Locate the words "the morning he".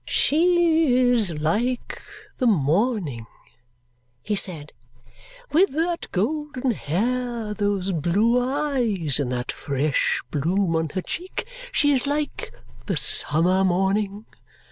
2.39-4.35